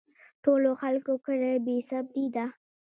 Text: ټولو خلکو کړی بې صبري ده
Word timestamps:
ټولو 0.43 0.69
خلکو 0.81 1.13
کړی 1.25 1.53
بې 1.65 1.77
صبري 1.89 2.25
ده 2.35 2.45